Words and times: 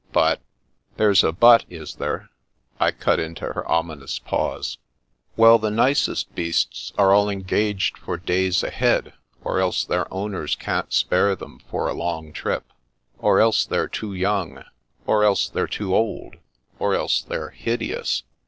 But 0.11 0.41
""There's 0.97 1.23
a 1.23 1.31
* 1.31 1.31
but,' 1.47 1.63
is 1.69 1.93
there?" 1.93 2.29
I 2.79 2.89
cut 2.89 3.19
into 3.19 3.45
her 3.53 3.63
omi 3.71 3.97
nous 3.97 4.17
pause." 4.17 4.79
Well, 5.37 5.59
the 5.59 5.69
nicest 5.69 6.33
beasts 6.33 6.91
are 6.97 7.13
all 7.13 7.29
engaged 7.29 7.99
for 7.99 8.17
days 8.17 8.63
ahead, 8.63 9.13
or 9.43 9.59
else 9.59 9.85
their 9.85 10.11
owners 10.11 10.55
can't 10.55 10.91
spare 10.91 11.35
them 11.35 11.59
for 11.69 11.87
a 11.87 11.93
long 11.93 12.33
trip; 12.33 12.65
or 13.19 13.39
else 13.39 13.63
they're 13.63 13.87
too 13.87 14.15
young; 14.15 14.63
or 15.05 15.23
else 15.23 15.47
they're 15.47 15.67
too 15.67 15.95
old; 15.95 16.37
or 16.79 16.95
else 16.95 17.21
they're 17.21 17.51
hideous. 17.51 18.23